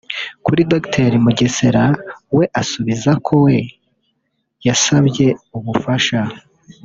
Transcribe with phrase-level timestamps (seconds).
[0.45, 1.83] Kuri Dr Mugesera
[2.37, 3.55] we asubiza ko we
[4.67, 5.27] yasabye
[5.57, 6.21] ubufasha